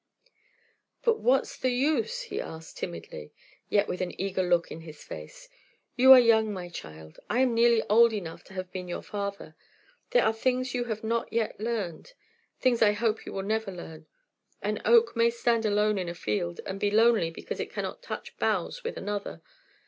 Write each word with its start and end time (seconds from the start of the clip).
"But 1.03 1.19
what 1.19 1.43
is 1.43 1.57
the 1.57 1.69
use?" 1.69 2.23
he 2.23 2.41
asked, 2.41 2.79
timidly, 2.79 3.33
yet 3.69 3.87
with 3.87 4.01
an 4.01 4.19
eager 4.19 4.41
look 4.41 4.71
in 4.71 4.81
his 4.81 5.03
face. 5.03 5.47
"You 5.95 6.11
are 6.13 6.19
young, 6.19 6.51
my 6.51 6.69
child; 6.69 7.19
I 7.29 7.41
am 7.41 7.53
nearly 7.53 7.83
old 7.87 8.11
enough 8.11 8.43
to 8.45 8.55
have 8.55 8.71
been 8.71 8.87
your 8.87 9.03
father. 9.03 9.55
There 10.09 10.25
are 10.25 10.33
things 10.33 10.73
you 10.73 10.85
have 10.85 11.03
not 11.03 11.31
yet 11.31 11.59
learned; 11.59 12.13
things 12.59 12.81
I 12.81 12.93
hope 12.93 13.27
you 13.27 13.33
will 13.33 13.43
never 13.43 13.71
learn. 13.71 14.07
An 14.59 14.81
oak 14.85 15.15
may 15.15 15.29
stand 15.29 15.67
alone 15.67 15.99
in 15.99 16.09
a 16.09 16.15
field, 16.15 16.61
and 16.65 16.79
be 16.79 16.89
lonely 16.89 17.29
because 17.29 17.59
it 17.59 17.69
cannot 17.71 18.01
touch 18.01 18.35
boughs 18.39 18.83
with 18.83 18.97
another. 18.97 19.43